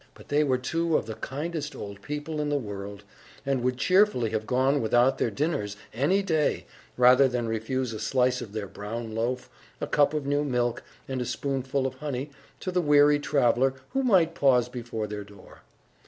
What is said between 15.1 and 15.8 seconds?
door.